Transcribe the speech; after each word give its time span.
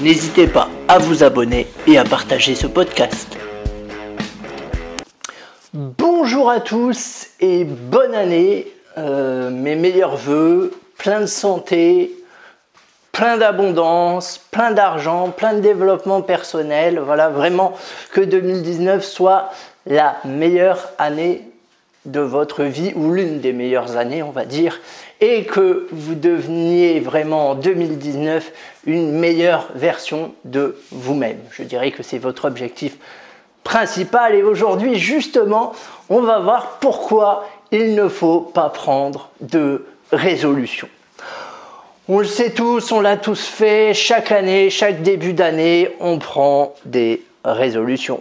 N'hésitez 0.00 0.48
pas 0.48 0.68
à 0.88 0.98
vous 0.98 1.22
abonner 1.22 1.68
et 1.86 1.98
à 1.98 2.04
partager 2.04 2.56
ce 2.56 2.66
podcast. 2.66 3.36
Bonjour 5.72 6.50
à 6.50 6.58
tous 6.58 7.28
et 7.38 7.64
bonne 7.64 8.12
année. 8.14 8.66
Euh, 8.98 9.50
mes 9.50 9.76
meilleurs 9.76 10.16
voeux, 10.16 10.72
plein 10.98 11.20
de 11.20 11.26
santé, 11.26 12.12
plein 13.12 13.36
d'abondance, 13.36 14.40
plein 14.50 14.72
d'argent, 14.72 15.30
plein 15.30 15.54
de 15.54 15.60
développement 15.60 16.22
personnel. 16.22 16.98
Voilà, 16.98 17.28
vraiment 17.28 17.74
que 18.10 18.20
2019 18.20 19.04
soit 19.04 19.50
la 19.86 20.16
meilleure 20.24 20.90
année 20.98 21.42
de 22.04 22.20
votre 22.20 22.64
vie 22.64 22.92
ou 22.94 23.12
l'une 23.12 23.40
des 23.40 23.52
meilleures 23.52 23.96
années, 23.96 24.22
on 24.22 24.30
va 24.30 24.44
dire, 24.44 24.80
et 25.20 25.44
que 25.44 25.86
vous 25.90 26.14
deveniez 26.14 27.00
vraiment 27.00 27.50
en 27.50 27.54
2019 27.54 28.52
une 28.86 29.12
meilleure 29.12 29.68
version 29.74 30.34
de 30.44 30.76
vous-même. 30.90 31.38
Je 31.50 31.62
dirais 31.62 31.90
que 31.90 32.02
c'est 32.02 32.18
votre 32.18 32.44
objectif 32.46 32.96
principal 33.62 34.34
et 34.34 34.42
aujourd'hui 34.42 34.96
justement, 34.98 35.72
on 36.10 36.20
va 36.20 36.38
voir 36.38 36.78
pourquoi 36.80 37.48
il 37.72 37.94
ne 37.94 38.08
faut 38.08 38.40
pas 38.40 38.68
prendre 38.68 39.30
de 39.40 39.86
résolution. 40.12 40.88
On 42.06 42.18
le 42.18 42.26
sait 42.26 42.50
tous, 42.50 42.92
on 42.92 43.00
l'a 43.00 43.16
tous 43.16 43.46
fait, 43.46 43.94
chaque 43.94 44.30
année, 44.30 44.68
chaque 44.68 45.02
début 45.02 45.32
d'année, 45.32 45.90
on 46.00 46.18
prend 46.18 46.74
des 46.84 47.22
résolutions. 47.44 48.20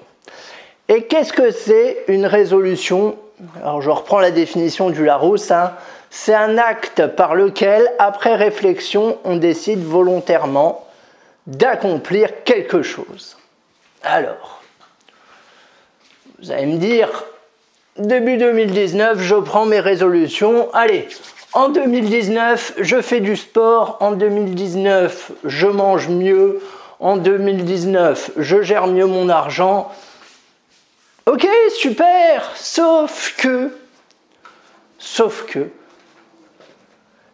Et 0.87 1.03
qu'est-ce 1.03 1.33
que 1.33 1.51
c'est 1.51 2.05
une 2.07 2.25
résolution 2.25 3.17
Alors 3.61 3.81
je 3.81 3.89
reprends 3.89 4.19
la 4.19 4.31
définition 4.31 4.89
du 4.89 5.05
Larousse. 5.05 5.51
Hein. 5.51 5.73
C'est 6.09 6.33
un 6.33 6.57
acte 6.57 7.07
par 7.07 7.35
lequel, 7.35 7.91
après 7.99 8.35
réflexion, 8.35 9.17
on 9.23 9.35
décide 9.35 9.83
volontairement 9.83 10.85
d'accomplir 11.47 12.43
quelque 12.43 12.83
chose. 12.83 13.37
Alors, 14.03 14.61
vous 16.39 16.51
allez 16.51 16.65
me 16.65 16.77
dire, 16.77 17.25
début 17.97 18.37
2019, 18.37 19.19
je 19.19 19.35
prends 19.35 19.65
mes 19.65 19.79
résolutions. 19.79 20.69
Allez, 20.73 21.07
en 21.53 21.69
2019, 21.69 22.75
je 22.79 23.01
fais 23.01 23.19
du 23.19 23.35
sport. 23.35 23.97
En 23.99 24.11
2019, 24.11 25.31
je 25.43 25.67
mange 25.67 26.09
mieux. 26.09 26.61
En 26.99 27.17
2019, 27.17 28.31
je 28.37 28.61
gère 28.61 28.87
mieux 28.87 29.05
mon 29.05 29.29
argent. 29.29 29.91
Ok, 31.25 31.47
super. 31.77 32.51
Sauf 32.55 33.35
que, 33.37 33.71
sauf 34.97 35.45
que, 35.45 35.69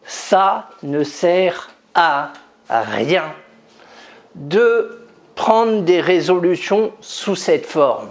ça 0.06 0.70
ne 0.84 1.04
sert 1.04 1.70
à 1.96 2.34
rien 2.70 3.34
de 4.36 5.00
prendre 5.36 5.82
des 5.82 6.02
résolutions 6.02 6.92
sous 7.02 7.36
cette 7.36 7.66
forme. 7.66 8.10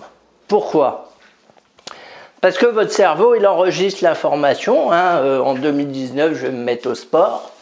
Pourquoi? 0.48 1.12
Parce 2.40 2.56
que 2.56 2.66
votre 2.66 2.92
cerveau, 2.92 3.34
il 3.34 3.46
enregistre 3.46 4.02
l'information. 4.04 4.92
Hein, 4.92 5.18
euh, 5.18 5.40
en 5.40 5.54
2019, 5.54 6.34
je 6.34 6.46
vais 6.46 6.52
me 6.52 6.64
mettre 6.64 6.88
au 6.90 6.94
sport. 6.94 7.52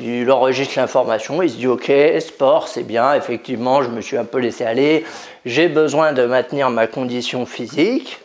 Il 0.00 0.30
enregistre 0.30 0.74
l'information, 0.76 1.42
il 1.42 1.50
se 1.50 1.56
dit 1.56 1.66
ok, 1.66 1.90
sport, 2.20 2.68
c'est 2.68 2.84
bien, 2.84 3.14
effectivement, 3.14 3.82
je 3.82 3.88
me 3.88 4.00
suis 4.00 4.16
un 4.16 4.24
peu 4.24 4.38
laissé 4.38 4.64
aller, 4.64 5.04
j'ai 5.44 5.66
besoin 5.66 6.12
de 6.12 6.24
maintenir 6.24 6.70
ma 6.70 6.86
condition 6.86 7.46
physique. 7.46 8.20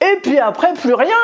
Et 0.00 0.16
puis 0.22 0.38
après, 0.38 0.72
plus 0.72 0.94
rien. 0.94 1.14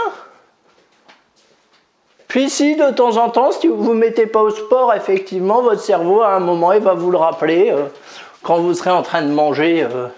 Puis 2.29 2.51
si 2.51 2.77
de 2.77 2.91
temps 2.91 3.17
en 3.17 3.31
temps, 3.31 3.53
si 3.53 3.69
vous 3.69 3.77
ne 3.77 3.83
vous 3.83 3.95
mettez 3.95 4.27
pas 4.27 4.43
au 4.43 4.51
sport, 4.51 4.93
effectivement, 4.93 5.63
votre 5.63 5.81
cerveau, 5.81 6.21
à 6.21 6.35
un 6.35 6.41
moment, 6.41 6.73
il 6.73 6.83
va 6.83 6.93
vous 6.93 7.11
le 7.11 7.17
rappeler. 7.17 7.71
Euh, 7.71 7.85
quand 8.43 8.59
vous 8.59 8.75
serez 8.75 8.91
en 8.91 9.03
train 9.03 9.23
de 9.23 9.33
manger 9.33 9.85
euh, 9.85 10.09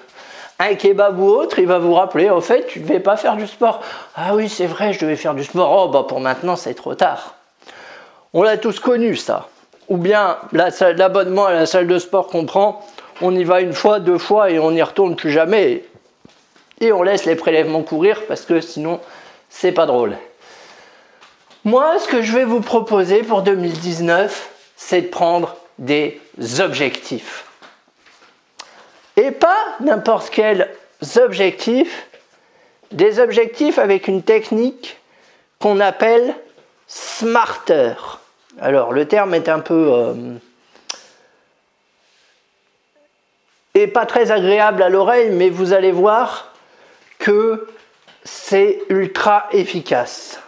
un 0.58 0.74
kebab 0.74 1.20
ou 1.20 1.28
autre, 1.28 1.60
il 1.60 1.68
va 1.68 1.78
vous 1.78 1.94
rappeler, 1.94 2.30
au 2.30 2.40
fait, 2.40 2.66
tu 2.66 2.80
ne 2.80 2.84
devais 2.84 2.98
pas 2.98 3.16
faire 3.16 3.36
du 3.36 3.46
sport. 3.46 3.80
Ah 4.16 4.34
oui, 4.34 4.48
c'est 4.48 4.66
vrai, 4.66 4.92
je 4.92 4.98
devais 4.98 5.14
faire 5.14 5.34
du 5.34 5.44
sport. 5.44 5.84
Oh, 5.84 5.88
bah 5.88 6.04
pour 6.08 6.18
maintenant, 6.18 6.56
c'est 6.56 6.74
trop 6.74 6.96
tard. 6.96 7.35
On 8.38 8.42
l'a 8.42 8.58
tous 8.58 8.80
connu, 8.80 9.16
ça. 9.16 9.48
Ou 9.88 9.96
bien 9.96 10.36
l'abonnement 10.52 11.46
à 11.46 11.54
la 11.54 11.64
salle 11.64 11.86
de 11.86 11.98
sport 11.98 12.26
qu'on 12.26 12.44
prend, 12.44 12.86
on 13.22 13.34
y 13.34 13.44
va 13.44 13.62
une 13.62 13.72
fois, 13.72 13.98
deux 13.98 14.18
fois 14.18 14.50
et 14.50 14.58
on 14.58 14.72
n'y 14.72 14.82
retourne 14.82 15.16
plus 15.16 15.30
jamais. 15.30 15.84
Et 16.82 16.92
on 16.92 17.02
laisse 17.02 17.24
les 17.24 17.34
prélèvements 17.34 17.82
courir 17.82 18.26
parce 18.28 18.42
que 18.42 18.60
sinon, 18.60 19.00
c'est 19.48 19.72
pas 19.72 19.86
drôle. 19.86 20.18
Moi, 21.64 21.98
ce 21.98 22.08
que 22.08 22.20
je 22.20 22.30
vais 22.32 22.44
vous 22.44 22.60
proposer 22.60 23.22
pour 23.22 23.40
2019, 23.40 24.50
c'est 24.76 25.00
de 25.00 25.06
prendre 25.08 25.56
des 25.78 26.20
objectifs. 26.60 27.46
Et 29.16 29.30
pas 29.30 29.64
n'importe 29.80 30.28
quels 30.28 30.70
objectifs, 31.16 32.06
des 32.92 33.18
objectifs 33.18 33.78
avec 33.78 34.08
une 34.08 34.22
technique 34.22 34.98
qu'on 35.58 35.80
appelle 35.80 36.34
smarter. 36.86 37.94
Alors, 38.60 38.92
le 38.92 39.06
terme 39.06 39.34
est 39.34 39.48
un 39.48 39.60
peu... 39.60 39.92
Euh, 39.92 40.14
et 43.74 43.86
pas 43.86 44.06
très 44.06 44.30
agréable 44.30 44.82
à 44.82 44.88
l'oreille, 44.88 45.30
mais 45.30 45.50
vous 45.50 45.74
allez 45.74 45.92
voir 45.92 46.54
que 47.18 47.68
c'est 48.24 48.80
ultra 48.88 49.46
efficace. 49.52 50.40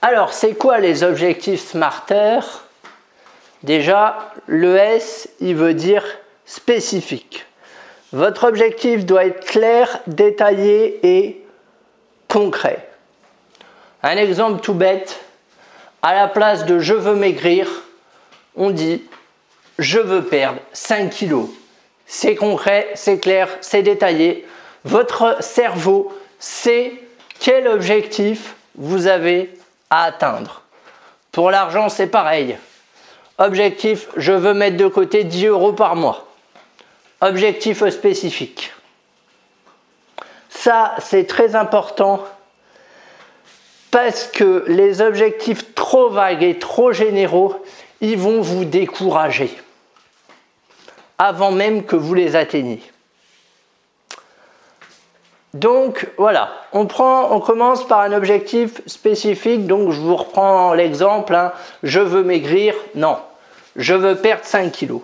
Alors, 0.00 0.32
c'est 0.32 0.54
quoi 0.54 0.78
les 0.78 1.02
objectifs 1.02 1.70
Smarter 1.70 2.38
Déjà, 3.64 4.32
le 4.46 4.76
S, 4.76 5.28
il 5.40 5.56
veut 5.56 5.74
dire 5.74 6.04
spécifique. 6.44 7.46
Votre 8.12 8.44
objectif 8.44 9.04
doit 9.04 9.24
être 9.24 9.44
clair, 9.44 10.00
détaillé 10.06 11.00
et 11.02 11.44
concret. 12.28 12.88
Un 14.02 14.16
exemple 14.16 14.60
tout 14.60 14.74
bête, 14.74 15.20
à 16.02 16.14
la 16.14 16.28
place 16.28 16.66
de 16.66 16.78
je 16.78 16.94
veux 16.94 17.14
maigrir, 17.14 17.68
on 18.56 18.70
dit 18.70 19.02
je 19.78 19.98
veux 19.98 20.24
perdre 20.24 20.60
5 20.72 21.10
kilos. 21.10 21.48
C'est 22.06 22.34
concret, 22.34 22.90
c'est 22.94 23.18
clair, 23.18 23.48
c'est 23.60 23.82
détaillé. 23.82 24.46
Votre 24.84 25.42
cerveau 25.42 26.12
sait 26.38 26.92
quel 27.38 27.68
objectif 27.68 28.54
vous 28.74 29.06
avez 29.06 29.54
atteindre. 29.90 30.62
Pour 31.30 31.50
l'argent, 31.50 31.88
c'est 31.88 32.08
pareil. 32.08 32.58
Objectif, 33.38 34.08
je 34.16 34.32
veux 34.32 34.54
mettre 34.54 34.76
de 34.76 34.86
côté 34.88 35.24
10 35.24 35.46
euros 35.46 35.72
par 35.72 35.96
mois. 35.96 36.26
Objectif 37.20 37.88
spécifique. 37.88 38.72
Ça, 40.50 40.94
c'est 40.98 41.26
très 41.26 41.56
important 41.56 42.24
parce 43.92 44.24
que 44.24 44.64
les 44.66 45.00
objectifs 45.02 45.74
trop 45.74 46.08
vagues 46.08 46.42
et 46.42 46.58
trop 46.58 46.92
généraux, 46.92 47.54
ils 48.00 48.18
vont 48.18 48.40
vous 48.40 48.64
décourager 48.64 49.56
avant 51.18 51.52
même 51.52 51.84
que 51.84 51.94
vous 51.94 52.14
les 52.14 52.34
atteigniez. 52.34 52.82
Donc 55.54 56.08
voilà, 56.16 56.50
on, 56.72 56.86
commence 56.86 57.86
par 57.86 58.00
un 58.00 58.12
objectif 58.12 58.80
spécifique. 58.86 59.66
Donc 59.66 59.92
je 59.92 60.00
vous 60.00 60.16
reprends 60.16 60.72
l'exemple, 60.72 61.34
hein. 61.34 61.52
je 61.82 62.00
veux 62.00 62.24
maigrir, 62.24 62.74
non, 62.94 63.18
je 63.76 63.92
veux 63.94 64.16
perdre 64.16 64.44
5 64.44 64.72
kilos. 64.72 65.02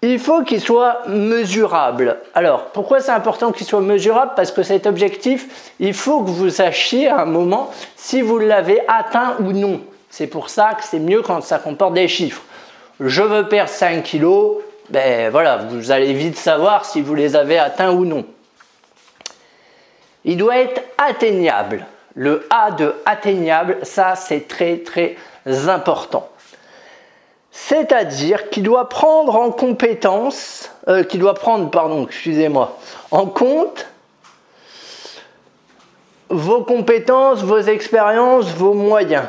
Il 0.00 0.20
faut 0.20 0.44
qu'il 0.44 0.60
soit 0.60 1.00
mesurable. 1.08 2.18
Alors, 2.32 2.66
pourquoi 2.66 3.00
c'est 3.00 3.10
important 3.10 3.50
qu'il 3.50 3.66
soit 3.66 3.80
mesurable? 3.80 4.32
Parce 4.36 4.52
que 4.52 4.62
cet 4.62 4.86
objectif, 4.86 5.72
il 5.80 5.92
faut 5.92 6.22
que 6.22 6.30
vous 6.30 6.50
sachiez 6.50 7.08
à 7.08 7.22
un 7.22 7.24
moment 7.24 7.70
si 7.96 8.22
vous 8.22 8.38
l'avez 8.38 8.80
atteint 8.86 9.34
ou 9.40 9.52
non. 9.52 9.80
C'est 10.08 10.28
pour 10.28 10.50
ça 10.50 10.74
que 10.74 10.84
c'est 10.84 11.00
mieux 11.00 11.22
quand 11.22 11.42
ça 11.42 11.58
comporte 11.58 11.94
des 11.94 12.06
chiffres. 12.06 12.42
Je 13.00 13.22
veux 13.22 13.48
perdre 13.48 13.70
5 13.70 14.02
kilos, 14.04 14.58
ben 14.90 15.30
voilà, 15.30 15.56
vous 15.56 15.90
allez 15.90 16.12
vite 16.12 16.36
savoir 16.36 16.84
si 16.84 17.00
vous 17.00 17.14
les 17.14 17.34
avez 17.36 17.58
atteints 17.58 17.92
ou 17.92 18.04
non. 18.04 18.24
Il 20.24 20.36
doit 20.36 20.58
être 20.58 20.82
atteignable. 20.96 21.86
Le 22.14 22.46
A 22.50 22.70
de 22.70 22.94
atteignable, 23.04 23.78
ça 23.82 24.14
c'est 24.16 24.48
très 24.48 24.78
très 24.78 25.16
important. 25.68 26.28
C'est-à-dire 27.60 28.48
qu'il 28.48 28.62
doit 28.62 28.88
prendre 28.88 29.34
en 29.34 29.50
compétence, 29.50 30.70
euh, 30.86 31.02
qu'il 31.02 31.20
doit 31.20 31.34
prendre, 31.34 31.68
pardon, 31.70 32.06
excusez-moi, 32.06 32.78
en 33.10 33.26
compte 33.26 33.88
vos 36.30 36.62
compétences, 36.62 37.42
vos 37.42 37.58
expériences, 37.58 38.46
vos 38.52 38.72
moyens. 38.74 39.26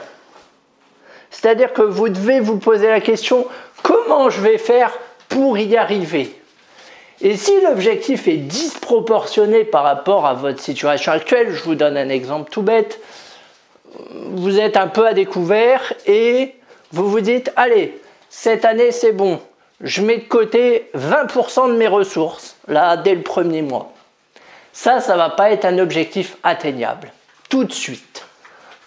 C'est-à-dire 1.32 1.74
que 1.74 1.82
vous 1.82 2.08
devez 2.08 2.40
vous 2.40 2.60
poser 2.60 2.88
la 2.88 3.02
question 3.02 3.46
comment 3.82 4.30
je 4.30 4.42
vais 4.42 4.58
faire 4.58 4.98
pour 5.28 5.58
y 5.58 5.76
arriver? 5.76 6.34
Et 7.22 7.36
si 7.36 7.60
l'objectif 7.62 8.28
est 8.28 8.38
disproportionné 8.38 9.66
par 9.66 9.84
rapport 9.84 10.26
à 10.26 10.36
votre 10.36 10.62
situation 10.62 11.12
actuelle, 11.12 11.52
je 11.52 11.64
vous 11.64 11.76
donne 11.76 11.98
un 11.98 12.10
exemple 12.10 12.52
tout 12.52 12.62
bête, 12.62 13.02
vous 14.14 14.60
êtes 14.60 14.78
un 14.78 14.88
peu 14.88 15.08
à 15.08 15.14
découvert 15.14 15.94
et 16.06 16.56
vous 16.92 17.10
vous 17.10 17.22
dites 17.22 17.52
allez, 17.56 18.00
cette 18.30 18.66
année 18.66 18.92
c'est 18.92 19.12
bon, 19.12 19.40
je 19.82 20.02
mets 20.02 20.18
de 20.18 20.28
côté 20.28 20.90
20% 20.96 21.70
de 21.70 21.78
mes 21.78 21.88
ressources, 21.88 22.58
là, 22.68 22.98
dès 22.98 23.16
le 23.16 23.22
premier 23.22 23.62
mois. 23.62 23.92
Ça, 24.74 25.00
ça 25.00 25.14
ne 25.14 25.18
va 25.18 25.30
pas 25.30 25.52
être 25.52 25.66
un 25.66 25.80
objectif 25.80 26.38
atteignable, 26.44 27.12
tout 27.50 27.64
de 27.64 27.72
suite. 27.72 28.26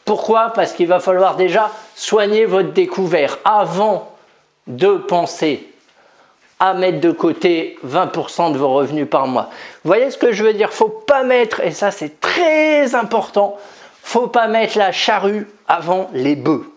Pourquoi? 0.05 0.53
Parce 0.55 0.73
qu'il 0.73 0.89
va 0.89 1.01
falloir 1.01 1.37
déjà 1.37 1.71
soigner 1.95 2.45
votre 2.45 2.73
découvert 2.73 3.39
avant 3.45 4.13
de 4.67 4.97
penser 4.97 5.69
à 6.61 6.75
mettre 6.75 7.01
de 7.01 7.11
côté 7.11 7.79
20% 7.87 8.53
de 8.53 8.59
vos 8.59 8.73
revenus 8.73 9.09
par 9.09 9.27
mois. 9.27 9.51
Vous 9.83 9.89
voyez 9.89 10.11
ce 10.11 10.19
que 10.19 10.33
je 10.33 10.45
veux 10.45 10.53
dire? 10.53 10.73
Faut 10.73 10.89
pas 10.89 11.25
mettre, 11.25 11.61
et 11.61 11.73
ça 11.73 11.91
c'est 11.91 12.21
très 12.21 12.95
important, 12.95 13.59
faut 14.03 14.29
pas 14.29 14.47
mettre 14.47 14.79
la 14.79 14.93
charrue 14.93 15.49
avant 15.67 16.09
les 16.13 16.37
bœufs. 16.37 16.72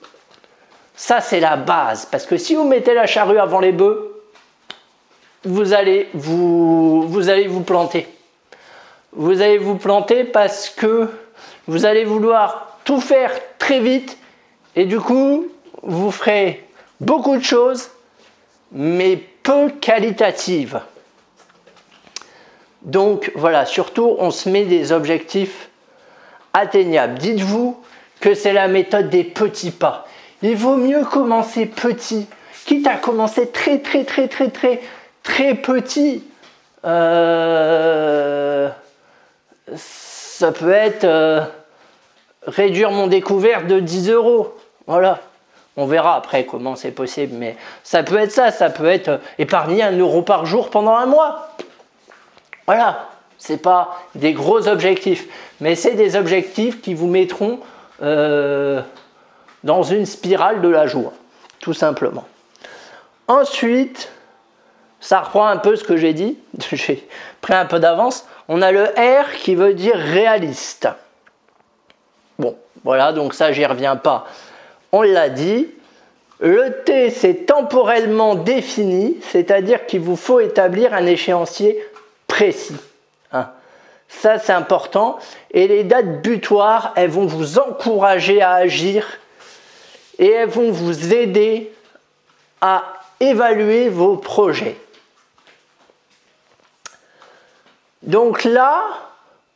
Ça 0.95 1.21
c'est 1.21 1.39
la 1.39 1.57
base, 1.57 2.05
parce 2.05 2.25
que 2.25 2.37
si 2.37 2.55
vous 2.55 2.63
mettez 2.63 2.93
la 2.93 3.05
charrue 3.05 3.37
avant 3.37 3.59
les 3.59 3.71
bœufs, 3.71 4.11
vous 5.43 5.73
allez 5.73 6.09
vous, 6.13 7.07
vous 7.07 7.29
allez 7.29 7.47
vous 7.47 7.61
planter. 7.61 8.07
Vous 9.11 9.41
allez 9.41 9.57
vous 9.57 9.75
planter 9.75 10.23
parce 10.23 10.69
que 10.69 11.09
vous 11.67 11.85
allez 11.85 12.03
vouloir 12.03 12.79
tout 12.83 12.99
faire 12.99 13.31
très 13.57 13.79
vite 13.79 14.17
et 14.75 14.85
du 14.85 14.99
coup, 14.99 15.47
vous 15.83 16.11
ferez 16.11 16.65
beaucoup 16.99 17.37
de 17.37 17.43
choses, 17.43 17.89
mais 18.71 19.17
peu 19.43 19.69
qualitatives. 19.69 20.81
Donc 22.81 23.31
voilà, 23.35 23.65
surtout, 23.65 24.15
on 24.19 24.31
se 24.31 24.49
met 24.49 24.65
des 24.65 24.91
objectifs 24.91 25.69
atteignables. 26.53 27.17
Dites-vous 27.17 27.79
que 28.19 28.33
c'est 28.33 28.53
la 28.53 28.67
méthode 28.67 29.09
des 29.09 29.23
petits 29.23 29.71
pas. 29.71 30.07
Il 30.41 30.55
vaut 30.55 30.75
mieux 30.75 31.03
commencer 31.05 31.65
petit, 31.65 32.27
quitte 32.65 32.87
à 32.87 32.95
commencer 32.95 33.49
très 33.51 33.79
très 33.79 34.03
très 34.03 34.27
très 34.27 34.49
très 34.49 34.81
très 35.23 35.55
petit. 35.55 36.23
Euh, 36.85 38.69
ça 39.75 40.51
peut 40.51 40.71
être 40.71 41.05
euh, 41.05 41.41
réduire 42.45 42.91
mon 42.91 43.07
découvert 43.07 43.65
de 43.65 43.79
10 43.79 44.11
euros. 44.11 44.53
Voilà. 44.87 45.19
On 45.77 45.85
verra 45.87 46.15
après 46.15 46.45
comment 46.45 46.75
c'est 46.75 46.91
possible, 46.91 47.35
mais 47.37 47.57
ça 47.83 48.03
peut 48.03 48.17
être 48.17 48.31
ça, 48.31 48.51
ça 48.51 48.69
peut 48.69 48.85
être 48.85 49.19
épargner 49.39 49.83
un 49.83 49.97
euro 49.97 50.21
par 50.21 50.45
jour 50.45 50.69
pendant 50.69 50.95
un 50.95 51.05
mois. 51.05 51.49
Voilà, 52.65 53.09
c'est 53.37 53.61
pas 53.61 54.01
des 54.15 54.33
gros 54.33 54.67
objectifs, 54.67 55.27
mais 55.59 55.75
c'est 55.75 55.95
des 55.95 56.15
objectifs 56.15 56.81
qui 56.81 56.93
vous 56.93 57.07
mettront 57.07 57.59
euh, 58.01 58.81
dans 59.65 59.83
une 59.83 60.05
spirale 60.05 60.61
de 60.61 60.69
la 60.69 60.87
joie, 60.87 61.11
tout 61.59 61.73
simplement. 61.73 62.25
Ensuite, 63.27 64.11
ça 65.01 65.21
reprend 65.21 65.47
un 65.47 65.57
peu 65.57 65.75
ce 65.75 65.83
que 65.83 65.97
j'ai 65.97 66.13
dit, 66.13 66.37
j'ai 66.71 67.05
pris 67.41 67.53
un 67.53 67.65
peu 67.65 67.79
d'avance. 67.79 68.25
On 68.47 68.61
a 68.61 68.71
le 68.71 68.83
R 68.83 69.33
qui 69.33 69.55
veut 69.55 69.73
dire 69.73 69.97
réaliste. 69.97 70.87
Bon, 72.37 72.55
voilà, 72.83 73.11
donc 73.11 73.33
ça, 73.33 73.51
j'y 73.51 73.65
reviens 73.65 73.97
pas. 73.97 74.27
On 74.93 75.01
l'a 75.01 75.29
dit. 75.29 75.67
Le 76.41 76.83
T, 76.83 77.11
c'est 77.11 77.45
temporellement 77.45 78.35
défini, 78.35 79.17
c'est-à-dire 79.21 79.85
qu'il 79.85 80.01
vous 80.01 80.17
faut 80.17 80.41
établir 80.41 80.93
un 80.93 81.05
échéancier 81.05 81.81
précis. 82.27 82.75
Hein. 83.31 83.47
Ça, 84.09 84.37
c'est 84.37 84.51
important. 84.51 85.17
Et 85.51 85.69
les 85.69 85.85
dates 85.85 86.21
butoirs, 86.21 86.91
elles 86.97 87.09
vont 87.09 87.25
vous 87.25 87.57
encourager 87.57 88.41
à 88.41 88.51
agir 88.51 89.07
et 90.19 90.29
elles 90.29 90.49
vont 90.49 90.71
vous 90.71 91.13
aider 91.13 91.71
à 92.61 92.83
évaluer 93.19 93.89
vos 93.89 94.17
projets. 94.17 94.77
Donc 98.03 98.43
là, 98.43 98.83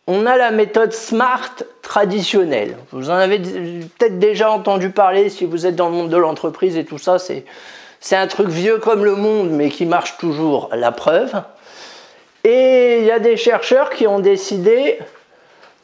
on 0.07 0.25
a 0.25 0.37
la 0.37 0.51
méthode 0.51 0.91
SMART 0.91 1.63
traditionnelle. 1.83 2.77
Vous 2.91 3.09
en 3.09 3.13
avez 3.13 3.39
peut-être 3.39 4.17
déjà 4.17 4.49
entendu 4.51 4.89
parler 4.89 5.29
si 5.29 5.45
vous 5.45 5.67
êtes 5.67 5.75
dans 5.75 5.89
le 5.89 5.95
monde 5.95 6.09
de 6.09 6.17
l'entreprise 6.17 6.77
et 6.77 6.85
tout 6.85 6.97
ça. 6.97 7.19
C'est, 7.19 7.45
c'est 7.99 8.15
un 8.15 8.27
truc 8.27 8.47
vieux 8.47 8.79
comme 8.79 9.05
le 9.05 9.15
monde, 9.15 9.51
mais 9.51 9.69
qui 9.69 9.85
marche 9.85 10.17
toujours, 10.17 10.69
la 10.73 10.91
preuve. 10.91 11.43
Et 12.43 12.99
il 12.99 13.05
y 13.05 13.11
a 13.11 13.19
des 13.19 13.37
chercheurs 13.37 13.91
qui 13.91 14.07
ont 14.07 14.19
décidé 14.19 14.97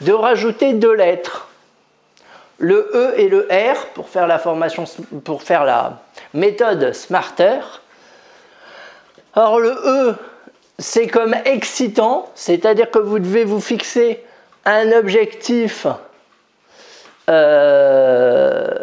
de 0.01 0.11
rajouter 0.11 0.73
deux 0.73 0.93
lettres. 0.93 1.49
Le 2.57 2.89
E 2.93 3.19
et 3.19 3.27
le 3.27 3.47
R 3.51 3.87
pour 3.93 4.07
faire 4.07 4.27
la 4.27 4.39
formation, 4.39 4.85
pour 5.23 5.43
faire 5.43 5.65
la 5.65 6.01
méthode 6.33 6.93
Smarter. 6.93 7.59
Alors 9.33 9.59
le 9.59 9.71
E, 9.71 10.15
c'est 10.79 11.07
comme 11.07 11.35
excitant, 11.45 12.29
c'est-à-dire 12.35 12.91
que 12.91 12.99
vous 12.99 13.19
devez 13.19 13.43
vous 13.43 13.59
fixer 13.59 14.23
un 14.63 14.91
objectif, 14.93 15.85
euh, 17.29 18.73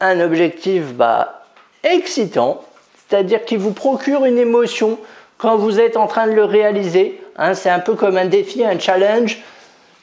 un 0.00 0.20
objectif 0.20 0.92
bah, 0.92 1.44
excitant, 1.82 2.62
c'est-à-dire 3.08 3.44
qui 3.44 3.56
vous 3.56 3.72
procure 3.72 4.24
une 4.24 4.38
émotion 4.38 4.98
quand 5.38 5.56
vous 5.56 5.80
êtes 5.80 5.96
en 5.96 6.06
train 6.06 6.26
de 6.26 6.32
le 6.32 6.44
réaliser. 6.44 7.20
Hein, 7.36 7.54
c'est 7.54 7.70
un 7.70 7.80
peu 7.80 7.94
comme 7.94 8.16
un 8.16 8.26
défi, 8.26 8.64
un 8.64 8.78
challenge. 8.78 9.42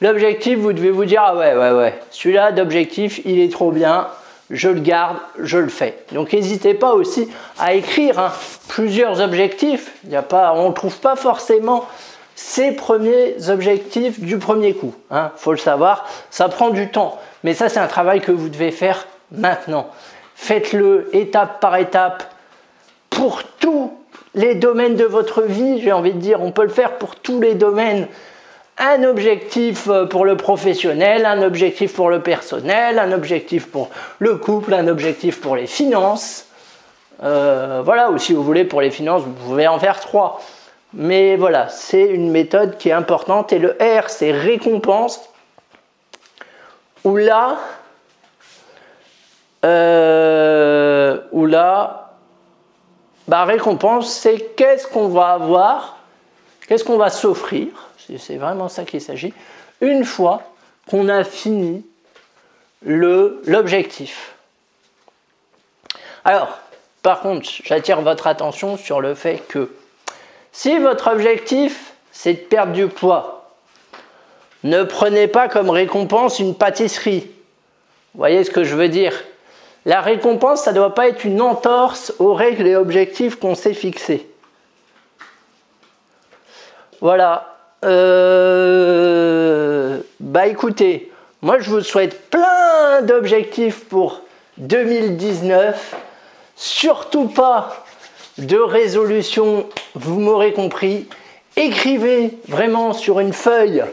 L'objectif, 0.02 0.58
vous 0.58 0.72
devez 0.72 0.90
vous 0.90 1.04
dire, 1.04 1.22
ah 1.24 1.36
ouais, 1.36 1.54
ouais, 1.54 1.70
ouais, 1.70 1.94
celui-là 2.10 2.50
d'objectif, 2.50 3.20
il 3.24 3.38
est 3.38 3.52
trop 3.52 3.70
bien, 3.70 4.08
je 4.50 4.68
le 4.68 4.80
garde, 4.80 5.16
je 5.38 5.58
le 5.58 5.68
fais. 5.68 5.96
Donc 6.10 6.32
n'hésitez 6.32 6.74
pas 6.74 6.94
aussi 6.94 7.28
à 7.56 7.74
écrire 7.74 8.18
hein, 8.18 8.32
plusieurs 8.66 9.20
objectifs. 9.20 9.92
On 10.10 10.68
ne 10.68 10.74
trouve 10.74 10.98
pas 10.98 11.14
forcément 11.14 11.86
ces 12.34 12.72
premiers 12.72 13.48
objectifs 13.48 14.18
du 14.18 14.38
premier 14.38 14.74
coup. 14.74 14.92
Il 15.12 15.16
hein. 15.18 15.30
faut 15.36 15.52
le 15.52 15.58
savoir, 15.58 16.04
ça 16.30 16.48
prend 16.48 16.70
du 16.70 16.90
temps. 16.90 17.20
Mais 17.44 17.54
ça, 17.54 17.68
c'est 17.68 17.78
un 17.78 17.86
travail 17.86 18.20
que 18.20 18.32
vous 18.32 18.48
devez 18.48 18.72
faire 18.72 19.06
maintenant. 19.30 19.86
Faites-le 20.34 21.10
étape 21.12 21.60
par 21.60 21.76
étape 21.76 22.24
pour 23.08 23.44
tous 23.60 23.92
les 24.34 24.56
domaines 24.56 24.96
de 24.96 25.04
votre 25.04 25.42
vie, 25.42 25.80
j'ai 25.80 25.92
envie 25.92 26.12
de 26.12 26.18
dire. 26.18 26.42
On 26.42 26.50
peut 26.50 26.64
le 26.64 26.70
faire 26.70 26.98
pour 26.98 27.14
tous 27.14 27.40
les 27.40 27.54
domaines 27.54 28.08
un 28.78 29.04
objectif 29.04 29.88
euh, 29.88 30.06
pour 30.06 30.24
le 30.24 30.36
professionnel, 30.36 31.26
un 31.26 31.42
objectif 31.42 31.94
pour 31.94 32.10
le 32.10 32.20
personnel, 32.20 32.98
un 32.98 33.12
objectif 33.12 33.70
pour 33.70 33.90
le 34.18 34.36
couple, 34.36 34.74
un 34.74 34.88
objectif 34.88 35.40
pour 35.40 35.56
les 35.56 35.66
finances. 35.66 36.46
Euh, 37.22 37.82
voilà, 37.84 38.10
ou 38.10 38.18
si 38.18 38.32
vous 38.32 38.42
voulez 38.42 38.64
pour 38.64 38.80
les 38.80 38.90
finances, 38.90 39.22
vous 39.22 39.32
pouvez 39.32 39.68
en 39.68 39.78
faire 39.78 40.00
trois. 40.00 40.40
Mais 40.94 41.36
voilà, 41.36 41.68
c'est 41.68 42.04
une 42.04 42.30
méthode 42.30 42.76
qui 42.78 42.88
est 42.88 42.92
importante. 42.92 43.52
Et 43.52 43.58
le 43.58 43.76
R, 43.80 44.08
c'est 44.08 44.32
récompense. 44.32 45.20
Ou 47.04 47.16
là, 47.16 47.58
euh, 49.64 51.18
ou 51.32 51.46
là, 51.46 52.14
bah, 53.28 53.44
récompense, 53.44 54.12
c'est 54.12 54.54
qu'est-ce 54.56 54.86
qu'on 54.86 55.08
va 55.08 55.28
avoir, 55.28 55.98
qu'est-ce 56.66 56.84
qu'on 56.84 56.98
va 56.98 57.10
s'offrir 57.10 57.68
c'est 58.18 58.36
vraiment 58.36 58.68
ça 58.68 58.84
qu'il 58.84 59.00
s'agit. 59.00 59.34
Une 59.80 60.04
fois 60.04 60.42
qu'on 60.88 61.08
a 61.08 61.24
fini 61.24 61.84
l'objectif. 62.84 64.34
Alors, 66.24 66.58
par 67.02 67.20
contre, 67.20 67.48
j'attire 67.64 68.00
votre 68.00 68.26
attention 68.26 68.76
sur 68.76 69.00
le 69.00 69.14
fait 69.14 69.38
que 69.48 69.74
si 70.52 70.78
votre 70.78 71.10
objectif, 71.10 71.92
c'est 72.12 72.34
de 72.34 72.38
perdre 72.38 72.72
du 72.72 72.88
poids, 72.88 73.50
ne 74.62 74.84
prenez 74.84 75.26
pas 75.26 75.48
comme 75.48 75.70
récompense 75.70 76.38
une 76.38 76.54
pâtisserie. 76.54 77.30
Vous 78.14 78.18
voyez 78.18 78.44
ce 78.44 78.50
que 78.50 78.62
je 78.62 78.76
veux 78.76 78.88
dire? 78.88 79.24
La 79.84 80.00
récompense, 80.00 80.62
ça 80.62 80.70
ne 80.70 80.76
doit 80.76 80.94
pas 80.94 81.08
être 81.08 81.24
une 81.24 81.40
entorse 81.40 82.12
aux 82.20 82.34
règles 82.34 82.68
et 82.68 82.76
objectifs 82.76 83.36
qu'on 83.36 83.56
s'est 83.56 83.74
fixés. 83.74 84.28
Voilà, 87.00 87.51
euh, 87.84 89.32
bah 90.20 90.46
écoutez, 90.46 91.10
moi 91.42 91.58
je 91.58 91.68
vous 91.70 91.80
souhaite 91.80 92.30
plein 92.30 93.02
d'objectifs 93.02 93.84
pour 93.88 94.22
2019. 94.58 95.96
Surtout 96.54 97.26
pas 97.28 97.84
de 98.38 98.56
résolution, 98.56 99.66
vous 99.94 100.20
m'aurez 100.20 100.52
compris. 100.52 101.08
Écrivez 101.56 102.38
vraiment 102.48 102.92
sur 102.92 103.20
une 103.20 103.32
feuille 103.32 103.84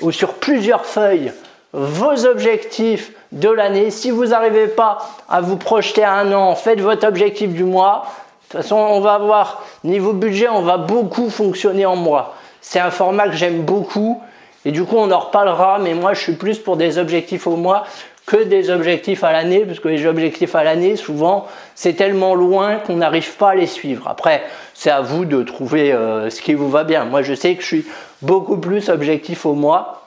ou 0.00 0.12
sur 0.12 0.34
plusieurs 0.34 0.84
feuilles 0.84 1.32
vos 1.72 2.26
objectifs 2.26 3.12
de 3.32 3.48
l'année. 3.48 3.90
Si 3.90 4.10
vous 4.10 4.26
n'arrivez 4.26 4.68
pas 4.68 4.98
à 5.28 5.40
vous 5.40 5.56
projeter 5.56 6.04
un 6.04 6.32
an, 6.32 6.54
faites 6.54 6.80
votre 6.80 7.06
objectif 7.06 7.50
du 7.50 7.64
mois. 7.64 8.04
De 8.04 8.58
toute 8.58 8.62
façon, 8.62 8.76
on 8.76 9.00
va 9.00 9.18
voir, 9.18 9.64
niveau 9.82 10.12
budget, 10.12 10.48
on 10.48 10.62
va 10.62 10.76
beaucoup 10.76 11.30
fonctionner 11.30 11.86
en 11.86 11.96
mois. 11.96 12.34
C'est 12.62 12.78
un 12.78 12.90
format 12.90 13.28
que 13.28 13.36
j'aime 13.36 13.62
beaucoup. 13.62 14.22
Et 14.64 14.70
du 14.70 14.84
coup, 14.84 14.96
on 14.96 15.10
en 15.10 15.18
reparlera, 15.18 15.78
mais 15.80 15.92
moi, 15.92 16.14
je 16.14 16.20
suis 16.20 16.32
plus 16.34 16.58
pour 16.58 16.76
des 16.78 16.96
objectifs 16.96 17.46
au 17.46 17.56
mois 17.56 17.84
que 18.24 18.36
des 18.36 18.70
objectifs 18.70 19.24
à 19.24 19.32
l'année, 19.32 19.64
parce 19.66 19.80
que 19.80 19.88
les 19.88 20.06
objectifs 20.06 20.54
à 20.54 20.62
l'année, 20.62 20.94
souvent, 20.94 21.46
c'est 21.74 21.94
tellement 21.94 22.36
loin 22.36 22.76
qu'on 22.76 22.96
n'arrive 22.96 23.34
pas 23.36 23.50
à 23.50 23.54
les 23.56 23.66
suivre. 23.66 24.06
Après, 24.06 24.44
c'est 24.74 24.90
à 24.90 25.00
vous 25.00 25.24
de 25.24 25.42
trouver 25.42 25.92
euh, 25.92 26.30
ce 26.30 26.40
qui 26.40 26.54
vous 26.54 26.70
va 26.70 26.84
bien. 26.84 27.04
Moi, 27.04 27.22
je 27.22 27.34
sais 27.34 27.56
que 27.56 27.62
je 27.62 27.66
suis 27.66 27.86
beaucoup 28.22 28.56
plus 28.56 28.88
objectif 28.88 29.44
au 29.44 29.54
mois. 29.54 30.06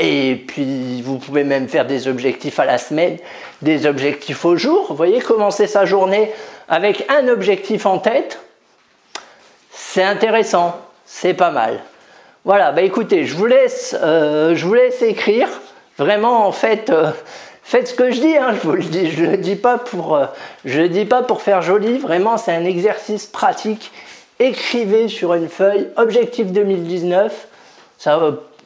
Et 0.00 0.44
puis, 0.46 1.00
vous 1.02 1.18
pouvez 1.18 1.44
même 1.44 1.68
faire 1.68 1.86
des 1.86 2.08
objectifs 2.08 2.58
à 2.58 2.64
la 2.64 2.78
semaine, 2.78 3.18
des 3.62 3.86
objectifs 3.86 4.44
au 4.44 4.56
jour. 4.56 4.86
Vous 4.88 4.96
voyez, 4.96 5.20
commencer 5.20 5.68
sa 5.68 5.84
journée 5.84 6.32
avec 6.68 7.06
un 7.08 7.28
objectif 7.28 7.86
en 7.86 7.98
tête, 7.98 8.40
c'est 9.70 10.02
intéressant, 10.02 10.76
c'est 11.08 11.34
pas 11.34 11.50
mal. 11.50 11.80
Voilà, 12.44 12.70
bah 12.70 12.82
écoutez, 12.82 13.24
je 13.24 13.34
vous 13.34 13.46
laisse, 13.46 13.96
euh, 14.00 14.54
je 14.54 14.64
vous 14.66 14.74
laisse 14.74 15.02
écrire. 15.02 15.48
Vraiment, 15.96 16.46
en 16.46 16.52
fait, 16.52 16.90
euh, 16.90 17.10
faites 17.62 17.88
ce 17.88 17.94
que 17.94 18.10
je 18.10 18.20
dis. 18.20 18.36
Hein, 18.36 18.54
je 18.54 18.68
vous 18.68 18.74
le 18.74 19.36
dis, 19.38 19.56
pas 19.56 19.78
pour, 19.78 20.14
euh, 20.14 20.26
je 20.64 20.82
le 20.82 20.88
dis 20.88 21.06
pas 21.06 21.22
pour 21.22 21.40
faire 21.40 21.62
joli. 21.62 21.98
Vraiment, 21.98 22.36
c'est 22.36 22.52
un 22.52 22.64
exercice 22.64 23.26
pratique. 23.26 23.90
Écrivez 24.38 25.08
sur 25.08 25.34
une 25.34 25.48
feuille 25.48 25.88
objectif 25.96 26.52
2019. 26.52 27.48
Ça 27.96 28.20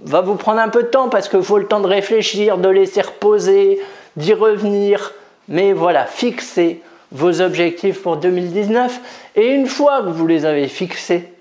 va 0.04 0.20
vous 0.20 0.34
prendre 0.34 0.60
un 0.60 0.68
peu 0.68 0.82
de 0.82 0.88
temps 0.88 1.08
parce 1.08 1.28
qu'il 1.28 1.42
faut 1.42 1.58
le 1.58 1.66
temps 1.66 1.80
de 1.80 1.86
réfléchir, 1.86 2.58
de 2.58 2.68
laisser 2.68 3.00
reposer, 3.00 3.80
d'y 4.16 4.34
revenir. 4.34 5.12
Mais 5.48 5.72
voilà, 5.72 6.04
fixez 6.06 6.82
vos 7.12 7.40
objectifs 7.40 8.02
pour 8.02 8.16
2019. 8.16 9.00
Et 9.36 9.46
une 9.46 9.66
fois 9.66 10.02
que 10.02 10.08
vous 10.08 10.26
les 10.26 10.44
avez 10.44 10.68
fixés, 10.68 11.31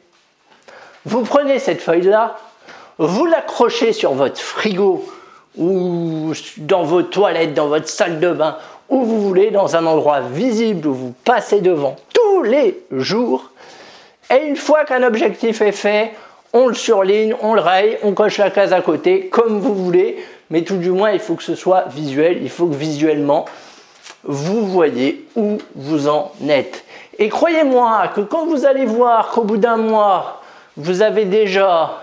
vous 1.05 1.23
prenez 1.23 1.59
cette 1.59 1.81
feuille-là, 1.81 2.37
vous 2.97 3.25
l'accrochez 3.25 3.93
sur 3.93 4.13
votre 4.13 4.39
frigo 4.39 5.03
ou 5.57 6.31
dans 6.57 6.83
vos 6.83 7.03
toilettes, 7.03 7.53
dans 7.53 7.67
votre 7.67 7.87
salle 7.87 8.19
de 8.19 8.31
bain, 8.31 8.57
où 8.89 9.03
vous 9.03 9.21
voulez, 9.21 9.51
dans 9.51 9.75
un 9.75 9.85
endroit 9.85 10.21
visible 10.21 10.87
où 10.87 10.93
vous 10.93 11.13
passez 11.23 11.61
devant 11.61 11.95
tous 12.13 12.43
les 12.43 12.83
jours. 12.91 13.51
Et 14.29 14.45
une 14.45 14.55
fois 14.55 14.85
qu'un 14.85 15.03
objectif 15.03 15.61
est 15.61 15.71
fait, 15.71 16.11
on 16.53 16.67
le 16.67 16.73
surligne, 16.73 17.35
on 17.41 17.53
le 17.53 17.61
raye, 17.61 17.97
on 18.03 18.13
coche 18.13 18.37
la 18.37 18.49
case 18.49 18.73
à 18.73 18.81
côté, 18.81 19.27
comme 19.27 19.59
vous 19.59 19.73
voulez, 19.73 20.17
mais 20.49 20.63
tout 20.63 20.77
du 20.77 20.91
moins, 20.91 21.11
il 21.11 21.19
faut 21.19 21.35
que 21.35 21.43
ce 21.43 21.55
soit 21.55 21.85
visuel, 21.89 22.39
il 22.41 22.49
faut 22.49 22.67
que 22.67 22.75
visuellement, 22.75 23.45
vous 24.23 24.65
voyez 24.67 25.25
où 25.35 25.57
vous 25.75 26.07
en 26.07 26.31
êtes. 26.47 26.83
Et 27.17 27.29
croyez-moi 27.29 28.09
que 28.15 28.21
quand 28.21 28.45
vous 28.45 28.65
allez 28.65 28.85
voir 28.85 29.31
qu'au 29.31 29.43
bout 29.43 29.57
d'un 29.57 29.77
mois, 29.77 30.40
vous 30.77 31.01
avez 31.01 31.25
déjà 31.25 31.99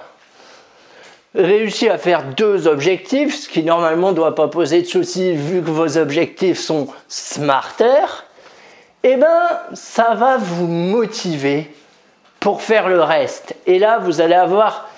réussi 1.35 1.89
à 1.89 1.99
faire 1.99 2.25
deux 2.37 2.67
objectifs, 2.67 3.43
ce 3.43 3.49
qui 3.49 3.63
normalement 3.63 4.11
ne 4.11 4.17
doit 4.17 4.35
pas 4.35 4.49
poser 4.49 4.83
de 4.83 4.87
soucis 4.87 5.35
vu 5.35 5.63
que 5.63 5.71
vos 5.71 5.97
objectifs 5.99 6.59
sont 6.59 6.89
smarter, 7.09 8.07
eh 9.05 9.17
bien 9.17 9.61
ça 9.75 10.15
va 10.15 10.37
vous 10.37 10.67
motiver 10.67 11.71
pour 12.41 12.63
faire 12.63 12.89
le 12.89 13.03
reste. 13.03 13.55
Et 13.67 13.79
là, 13.79 13.99
vous 13.99 14.21
allez 14.21 14.35
avoir 14.35 14.89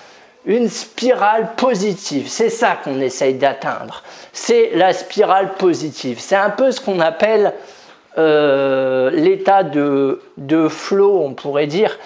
une 0.45 0.69
spirale 0.69 1.51
positive. 1.55 2.27
C'est 2.27 2.49
ça 2.49 2.77
qu'on 2.83 2.99
essaye 2.99 3.35
d'atteindre. 3.35 4.03
C'est 4.33 4.71
la 4.75 4.93
spirale 4.93 5.53
positive. 5.53 6.19
C'est 6.19 6.35
un 6.35 6.49
peu 6.49 6.71
ce 6.71 6.81
qu'on 6.81 6.99
appelle 6.99 7.53
euh, 8.17 9.09
l'état 9.11 9.63
de, 9.63 10.21
de 10.37 10.67
flow, 10.67 11.21
on 11.23 11.33
pourrait 11.33 11.67
dire, 11.67 11.97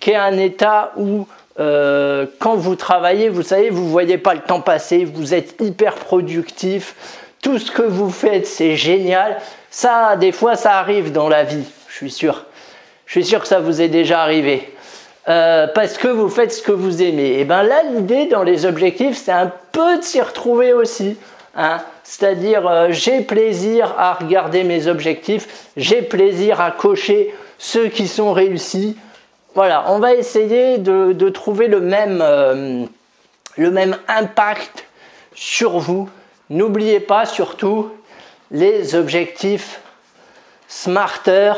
qui 0.00 0.10
est 0.10 0.16
un 0.16 0.38
état 0.38 0.92
où 0.96 1.26
euh, 1.58 2.26
quand 2.38 2.56
vous 2.56 2.74
travaillez, 2.74 3.28
vous 3.28 3.42
savez, 3.42 3.70
vous 3.70 3.84
ne 3.84 3.90
voyez 3.90 4.18
pas 4.18 4.34
le 4.34 4.40
temps 4.40 4.60
passer, 4.60 5.04
vous 5.04 5.34
êtes 5.34 5.60
hyper 5.60 5.94
productif, 5.94 6.94
tout 7.42 7.58
ce 7.58 7.70
que 7.70 7.82
vous 7.82 8.10
faites, 8.10 8.46
c'est 8.46 8.76
génial. 8.76 9.38
Ça, 9.70 10.16
des 10.16 10.32
fois, 10.32 10.56
ça 10.56 10.78
arrive 10.78 11.12
dans 11.12 11.28
la 11.28 11.44
vie, 11.44 11.64
je 11.88 11.94
suis 11.94 12.10
sûr. 12.10 12.46
Je 13.06 13.12
suis 13.12 13.24
sûr 13.24 13.40
que 13.40 13.48
ça 13.48 13.60
vous 13.60 13.80
est 13.80 13.88
déjà 13.88 14.22
arrivé. 14.22 14.72
Euh, 15.28 15.66
parce 15.74 15.98
que 15.98 16.08
vous 16.08 16.28
faites 16.28 16.52
ce 16.52 16.62
que 16.62 16.72
vous 16.72 17.02
aimez. 17.02 17.40
Et 17.40 17.44
bien 17.44 17.62
là, 17.62 17.82
l'idée 17.92 18.26
dans 18.26 18.42
les 18.42 18.64
objectifs, 18.64 19.16
c'est 19.16 19.32
un 19.32 19.52
peu 19.72 19.98
de 19.98 20.02
s'y 20.02 20.20
retrouver 20.20 20.72
aussi. 20.72 21.16
Hein. 21.54 21.78
C'est-à-dire, 22.04 22.66
euh, 22.66 22.88
j'ai 22.90 23.20
plaisir 23.20 23.94
à 23.98 24.14
regarder 24.14 24.64
mes 24.64 24.86
objectifs, 24.86 25.68
j'ai 25.76 26.02
plaisir 26.02 26.60
à 26.60 26.70
cocher 26.70 27.34
ceux 27.58 27.88
qui 27.88 28.08
sont 28.08 28.32
réussis. 28.32 28.96
Voilà, 29.54 29.84
on 29.88 29.98
va 29.98 30.14
essayer 30.14 30.78
de, 30.78 31.28
trouver 31.28 31.66
le 31.66 31.80
même, 31.80 32.20
euh, 32.22 32.84
le 33.56 33.70
même 33.70 33.98
impact 34.06 34.84
sur 35.34 35.78
vous. 35.78 36.08
N'oubliez 36.50 37.00
pas 37.00 37.26
surtout 37.26 37.90
les 38.52 38.94
objectifs 38.94 39.80
smarter. 40.68 41.54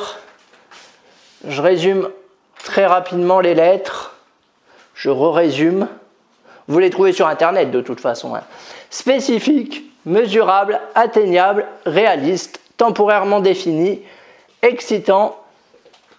Je 1.46 1.60
résume 1.60 2.08
très 2.64 2.86
rapidement 2.86 3.40
les 3.40 3.54
lettres. 3.54 4.16
Je 4.94 5.10
re-résume. 5.10 5.88
Vous 6.68 6.78
les 6.78 6.90
trouvez 6.90 7.12
sur 7.12 7.26
Internet 7.26 7.70
de 7.70 7.80
toute 7.82 8.00
façon. 8.00 8.34
Hein. 8.34 8.42
Spécifique, 8.88 9.84
mesurable, 10.06 10.80
atteignable, 10.94 11.66
réaliste, 11.84 12.60
temporairement 12.78 13.40
défini, 13.40 14.00
excitant, 14.62 15.36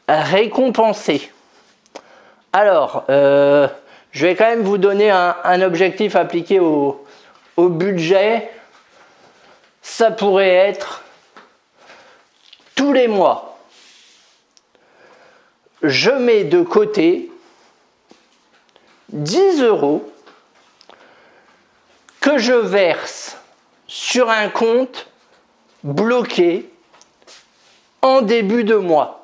récompensé. 0.08 1.32
Alors, 2.56 3.06
euh, 3.10 3.68
je 4.12 4.28
vais 4.28 4.36
quand 4.36 4.46
même 4.46 4.62
vous 4.62 4.78
donner 4.78 5.10
un, 5.10 5.62
objectif 5.64 6.16
appliqué 6.16 6.60
au, 6.60 7.04
au, 7.58 7.68
budget. 7.68 8.52
Ça 9.82 10.12
pourrait 10.12 10.54
être 10.54 11.04
tous 12.76 12.94
les 12.94 13.08
mois, 13.08 13.58
je 15.82 16.12
mets 16.12 16.44
de 16.44 16.62
côté 16.62 17.32
10 19.10 19.64
euros 19.64 20.12
que 22.22 22.38
je 22.38 22.54
verse 22.54 23.38
sur 23.88 24.30
un 24.30 24.50
compte 24.50 25.08
bloqué 25.84 26.70
en 28.04 28.22
début 28.22 28.64
de 28.64 28.76
mois. 28.76 29.23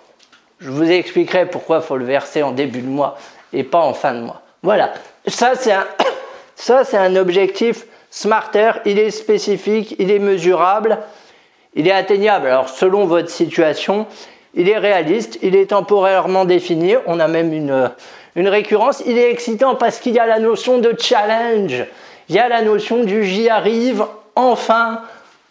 Je 0.60 0.70
vous 0.70 0.90
expliquerai 0.92 1.46
pourquoi 1.46 1.78
il 1.78 1.84
faut 1.84 1.96
le 1.96 2.06
verser 2.06 2.44
en 2.44 2.52
début 2.52 2.82
de 2.82 2.88
mois 2.88 3.18
et 3.54 3.64
pas 3.64 3.80
en 3.80 3.94
fin 3.94 4.14
de 4.14 4.20
mois. 4.20 4.42
Voilà, 4.62 4.94
ça 5.26 5.54
c'est 5.56 5.72
un, 5.72 5.88
ça, 6.56 6.84
un 6.94 7.16
objectif 7.16 7.86
smarter, 8.10 8.72
il 8.86 9.00
est 9.00 9.12
spécifique, 9.12 9.96
il 10.00 10.12
est 10.12 10.20
mesurable, 10.20 11.00
il 11.76 11.88
est 11.88 11.94
atteignable. 11.94 12.48
Alors 12.48 12.68
selon 12.68 13.06
votre 13.06 13.30
situation, 13.30 14.06
il 14.54 14.68
est 14.68 14.78
réaliste, 14.78 15.40
il 15.42 15.56
est 15.56 15.68
temporairement 15.68 16.44
défini, 16.44 16.96
on 17.06 17.20
a 17.22 17.30
même 17.30 17.54
une, 17.54 17.92
une 18.36 18.50
récurrence, 18.50 19.02
il 19.06 19.18
est 19.18 19.32
excitant 19.32 19.76
parce 19.76 20.00
qu'il 20.00 20.14
y 20.14 20.20
a 20.20 20.26
la 20.26 20.40
notion 20.40 20.80
de 20.80 20.94
challenge, 21.00 21.86
il 22.28 22.36
y 22.36 22.40
a 22.40 22.50
la 22.50 22.62
notion 22.64 23.04
du 23.04 23.24
j'y 23.24 23.48
arrive, 23.48 24.04
enfin, 24.36 25.04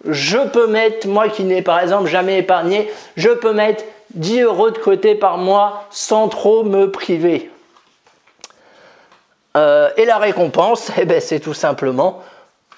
je 0.07 0.39
peux 0.39 0.67
mettre, 0.67 1.09
moi 1.09 1.29
qui 1.29 1.45
n'ai 1.45 1.63
par 1.63 1.81
exemple 1.81 2.09
jamais 2.09 2.39
épargné, 2.39 2.91
je 3.17 3.31
peux 3.31 3.53
mettre 3.53 3.85
10 4.15 4.41
euros 4.43 4.71
de 4.71 4.79
côté 4.79 5.15
par 5.15 5.39
mois 5.39 5.85
sans 5.91 6.29
trop 6.29 6.65
me 6.65 6.91
priver. 6.91 7.51
Euh, 9.57 9.91
et 9.97 10.05
la 10.05 10.19
récompense, 10.19 10.91
eh 10.99 11.05
ben, 11.05 11.21
c'est 11.21 11.41
tout 11.41 11.55
simplement 11.55 12.23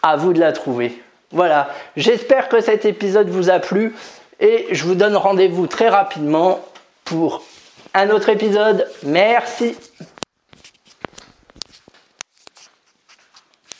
à 0.02 0.16
vous 0.16 0.32
de 0.32 0.40
la 0.40 0.52
trouver. 0.52 1.02
Voilà, 1.32 1.68
j'espère 1.96 2.49
que 2.49 2.60
cet 2.60 2.84
épisode 2.84 3.28
vous 3.28 3.50
a 3.50 3.60
plu 3.60 3.94
et 4.40 4.66
je 4.72 4.84
vous 4.84 4.94
donne 4.94 5.16
rendez-vous 5.16 5.66
très 5.66 5.88
rapidement 5.88 6.60
pour 7.04 7.42
un 7.94 8.10
autre 8.10 8.30
épisode. 8.30 8.88
Merci. 9.04 9.76